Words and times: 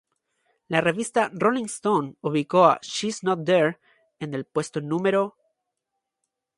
La 0.67 0.79
revista 0.81 1.29
"Rolling 1.31 1.67
Stone" 1.67 2.15
ubicó 2.21 2.65
a 2.65 2.79
"She's 2.81 3.21
Not 3.21 3.45
There" 3.45 3.79
en 4.17 4.33
el 4.33 4.45
puesto 4.45 4.81
No. 4.81 4.99